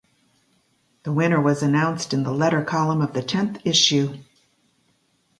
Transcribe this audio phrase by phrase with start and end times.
[1.03, 4.17] The winner was announced in the letter column of the tenth issue.